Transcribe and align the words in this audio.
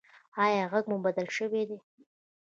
ایا 0.43 0.63
غږ 0.71 0.85
مو 0.91 0.97
بدل 1.05 1.27
شوی 1.37 1.63
دی؟ 1.69 1.77